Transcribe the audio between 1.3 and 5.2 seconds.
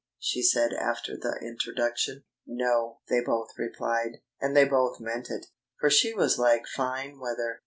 introduction. "No," they both replied. And they both